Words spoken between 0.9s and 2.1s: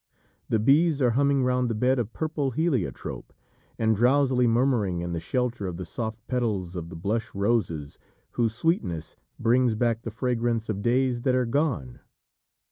are humming round the bed